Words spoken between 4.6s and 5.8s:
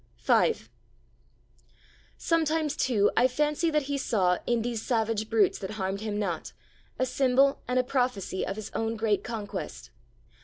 these savage brutes that